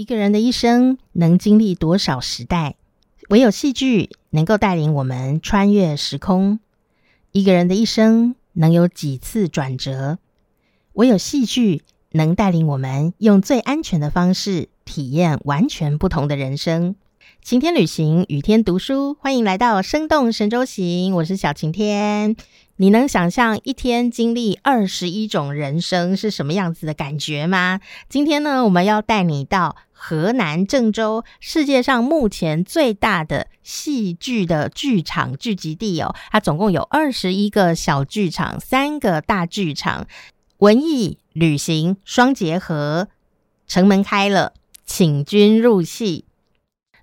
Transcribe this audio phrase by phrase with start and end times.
[0.00, 2.76] 一个人的一生能经历多少时代？
[3.28, 6.58] 唯有戏剧能够带领我们穿越时空。
[7.32, 10.16] 一个人的一生能有几次转折？
[10.94, 11.82] 唯有戏剧
[12.12, 16.96] 能带领我们用最安全的方式体验完全不同的人生。
[17.42, 21.14] 晴天旅行，雨天读书，欢迎来到生动神州行。
[21.16, 22.36] 我是小晴天。
[22.80, 27.78] 你能想象一天经历二十一种人生是什么样子的感觉吗？
[28.08, 36.14] 今天呢，我们要带你到河南郑州，世界上目前最大的戏剧的剧场聚集地哦。
[36.30, 40.06] 它总共有二十一个小剧场，三个大剧场，
[40.60, 43.08] 文艺旅行双结合，
[43.66, 44.54] 城门开了，
[44.86, 46.24] 请君入戏。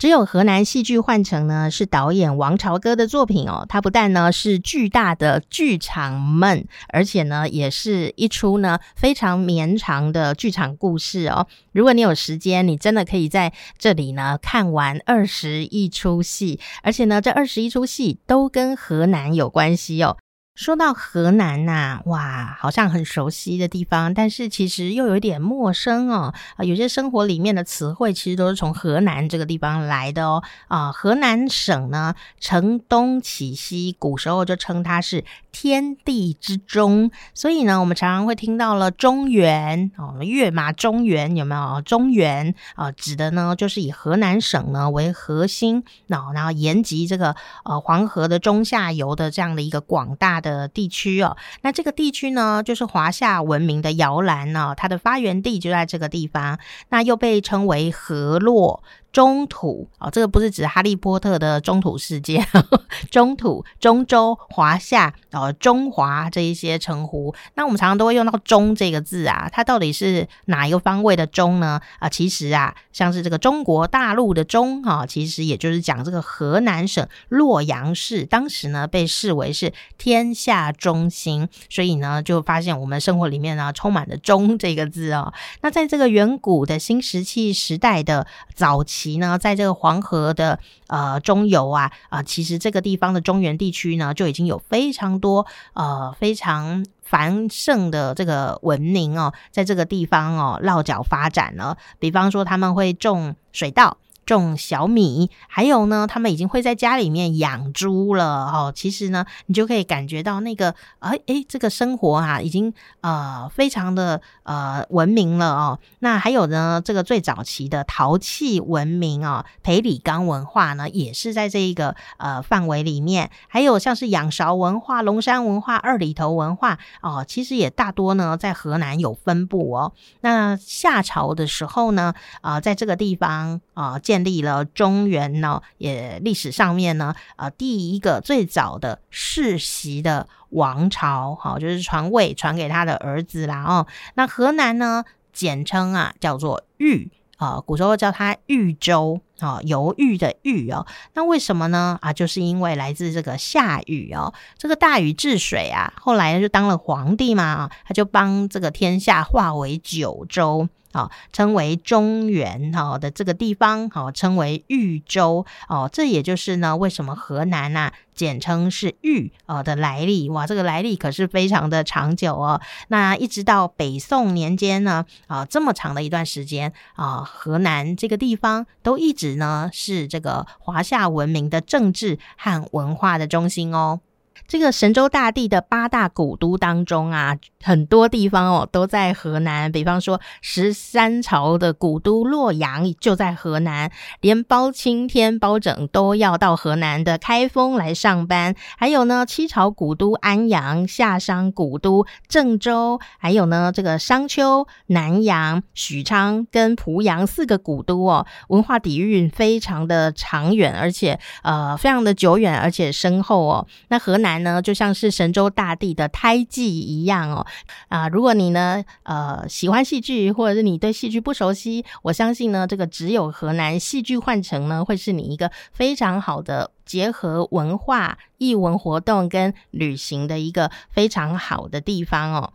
[0.00, 3.66] 只有河南戏剧幻城呢，是导演王朝歌的作品哦。
[3.68, 11.46] 它不但呢是巨大的剧场梦，而且呢也是一出呢非常绵长的剧场故事哦。
[11.72, 20.16] 如果你有时间，你真的可以在这里呢看完二十一出戏，而且呢这二十一出戏都跟河南有关系哦。
[20.60, 26.34] 说到河南呐，哇，好像很熟悉的地方，但是其实又有一点陌生哦。
[26.56, 30.42] 啊，有些生活里面的词汇其实都是从河南这个地方来的哦。
[30.68, 41.80] 啊，河南省呢，承东启西，古时候就称它是天地之中，所以呢，我们常常会听到了中原哦，跃马中原有没有？
[41.80, 50.49] 中原啊，指的呢就是以河南省呢为核心，那然后沿及这个呃黄河的中下游的这样的一个广大的。
[50.50, 58.82] 的地区哦，那这个地区呢，就是华夏文明的摇篮呢，它的发源地就在这个地方，那又被称为河洛。
[59.12, 62.46] 中土哦，这个不是指哈利波特的中土世界，
[63.10, 71.80] 中土、中州、华夏啊，中华这一些称呼，那我们常常都会用到“中”这个字啊，它到底是哪一个方位的“中”呢？
[71.98, 85.32] 啊，其实啊，像是这个中国大陆的“中”哈，其实也就是讲这个河南省洛阳市，当时呢被视为是天下中心，所以呢就发现我们生活里面呢充满了“中”这个字哦。
[85.62, 88.24] 那在这个远古的新石器时代的
[88.54, 88.99] 早期。
[89.00, 101.78] 其呢，在这个黄河的呃中游啊啊，其实这个地方的中原地区呢，就已经有非常多呃非常繁盛的这个文明哦，在这个地方哦落脚发展了。
[101.98, 103.96] 比方说，他们会种水稻。
[104.26, 108.72] 种小米，还有呢，他们已经会在家里面养猪了哦。
[108.74, 115.78] 其实呢，你就可以感觉到那个，哎哎，这个生活啊，已经呃非常的呃文明了哦。
[115.98, 123.30] 那还有呢，这个最早期的陶器文明啊，裴李岗文化呢，也是在这一个呃范围里面。
[123.48, 129.92] 还有像是仰韶文化、龙山文化、二里头文化哦，其实也大多呢在河南有分布哦。
[130.20, 134.20] 那夏朝的时候呢，啊，在这个地方啊建。
[134.20, 143.64] 立了中原呢，也历史上面呢，呃，第一个最早的世袭的王朝，好，就是传位传给他的儿子啦。
[143.64, 143.86] 哦，
[144.16, 150.86] 那河南呢，简称啊叫做豫啊，古时候叫它豫州啊，犹豫的豫哦。
[151.14, 151.98] 那为什么呢？
[152.02, 160.68] 啊，就是因为来自这个夏禹哦，这个大禹治水啊，后来就当了皇帝嘛，他就帮这个天下化为九州。
[160.92, 172.60] 啊，称为中原哈的这个地方，好称为豫州哦，这也就是呢，为什么河南呐简称是豫哦的来历哇，这个来历可是非常的长久哦。
[172.88, 184.00] 那一直到北宋年间呢，啊这么长的一段时间啊，河南这个地方都一直呢是这个华夏文明的政治和文化的中心哦。
[184.48, 189.70] 这个神州大地的八大古都当中啊，很多地方哦都在河南。
[189.70, 198.56] 比方说十三朝的古都洛阳就在河南，连包青天、包拯都要到河南的开封来上班。
[198.76, 213.66] 还有呢，七朝古都安阳、夏商古都郑州，还有呢这个商丘、南阳、许昌跟濮阳四个古都哦，文化底蕴非常的长远，而且呃非常的久远，而且深厚哦。
[213.88, 214.29] 那河南。
[214.38, 217.46] 呢，就像是神州大地的胎记一样哦，
[217.88, 232.52] 啊，如果你呢，呃，喜欢戏剧，或者是你对戏剧不熟悉，我相信呢，这个只有河南戏剧幻城呢，会是你一个非常好的结合文化、艺文活动跟旅行的一个非常好的地方哦。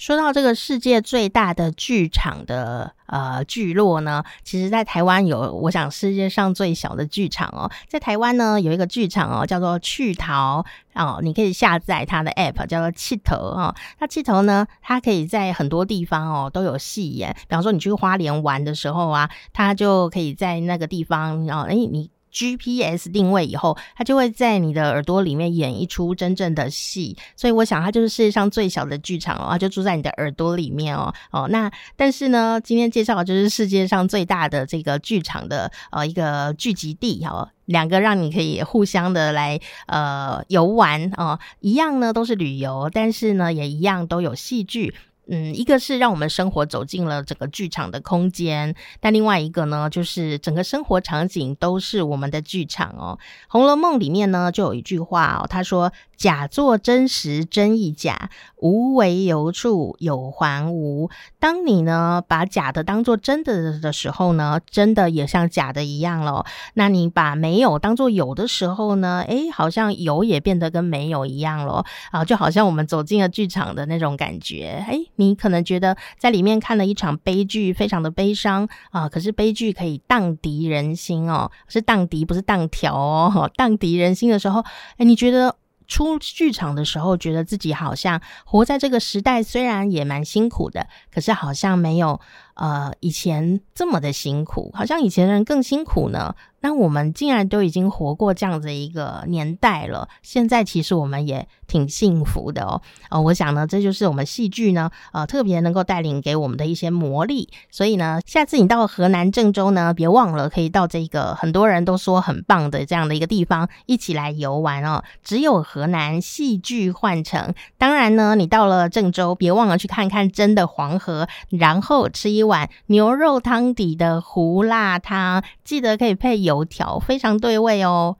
[0.00, 10.64] 说到这个世界最大的剧场的呃聚落呢，其实在台湾有，我想世界上最小的剧场哦，在台湾呢有一个剧场哦，叫做趣淘
[10.94, 13.74] 哦，你可以下载它的 app 叫做气头哦。
[13.98, 22.10] 那气头呢，它可以在很多地方哦都有戏演，比方说你去花莲玩的时候啊，它就可以在那个地方，然后哎你。
[22.32, 31.48] GPS 定位以后，它就会在你的耳朵里面演一出真正的戏，所以我想它就是世界上最小的剧场哦，就住在你的耳朵里面哦哦。
[31.48, 44.94] 那但是呢，今天介绍的就是世界上最大的这个剧场的呃一个聚集地哦，两个让你可以互相的来呃游玩哦，一样呢都是旅游，但是呢也一样都有戏剧。
[45.30, 53.18] 嗯，一个是让我们生活走进了整个剧场的空间，但另外一个呢，就是整个生活场景都是我们的剧场哦。
[53.48, 55.92] 《红楼梦》里面呢，就有一句话哦，他说。
[56.20, 61.08] 假作真实，真亦假；无为由处，有还无。
[61.40, 66.44] 当你呢把假的当做真的的时候呢，真的也像假的一样了。
[66.74, 72.22] 那你把没有当做有的时候呢，诶，好像有也变得跟没有一样了啊！
[72.24, 74.84] 就好像我们走进了剧场的那种感觉。
[74.86, 79.08] 诶，你可能觉得在里面看了一场悲剧，非常的悲伤啊。
[79.08, 83.50] 可是悲剧可以荡涤人心哦，是荡涤，不是荡条哦。
[83.56, 84.62] 荡涤人心的时候，
[84.98, 85.56] 诶，你觉得？
[85.90, 92.20] 出剧场的时候，觉得自己好像活在这个时代，虽然也蛮辛苦的，可是好像没有
[92.60, 96.34] 呃以前这么的辛苦，好像以前人更辛苦呢。
[96.62, 102.82] 那我们竟然都已经活过这样子一个年代了，现在其实我们也挺幸福的哦。
[103.08, 107.48] 呃，我想呢，这就是我们戏剧呢，呃，特别能够带领给我们的一些魔力。
[107.70, 115.02] 所以呢，下次你到河南郑州呢，别忘了可以到这个很多人都说很棒的这样的一个地方，一起来游玩哦。
[115.24, 117.54] 只有河南戏剧幻城。
[117.78, 126.64] 当然呢，你到了郑州，别忘了去看看真的黄河，然后吃一碗牛肉汤底的胡辣汤，记得可以配油。
[126.64, 128.16] 条非常对味哦！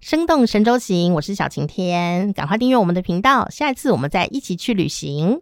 [0.00, 5.40] 生动神州行，我是小晴天，赶快订阅我们的频道，下一次我们再一起去旅行。